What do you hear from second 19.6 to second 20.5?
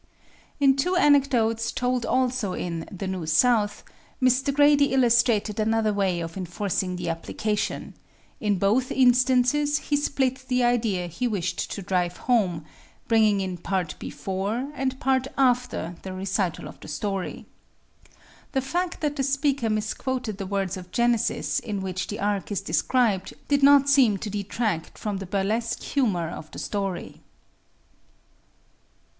misquoted the